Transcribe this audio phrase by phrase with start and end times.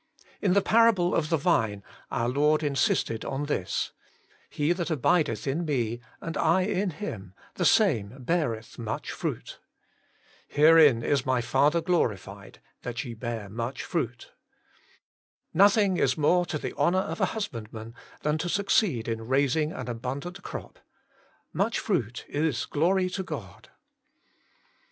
[0.41, 5.63] In the parable of the vine our Lord insisted on this:* He that abideth in
[5.63, 9.59] Me, and I in him, the same beareth i]iuch fruit/'
[10.57, 14.31] Herein is My Father glorified, that ye bear much fruit/
[15.53, 17.93] Nothing is more to the honour of a husbandman
[18.23, 20.79] than to suc ceed in raising an abundant crop—
[21.63, 23.69] much fruit is glory to God.